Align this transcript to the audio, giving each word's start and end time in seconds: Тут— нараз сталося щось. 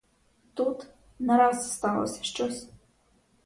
Тут— 0.55 0.87
нараз 1.19 1.71
сталося 1.73 2.23
щось. 2.23 2.67